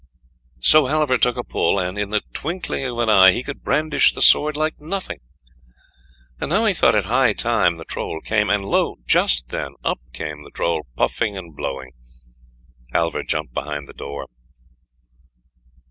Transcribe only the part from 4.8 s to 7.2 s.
nothing; and now he thought it